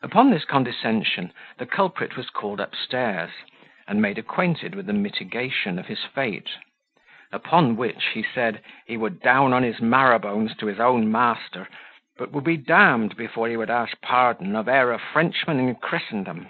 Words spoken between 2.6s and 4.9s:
up stairs, and made acquainted with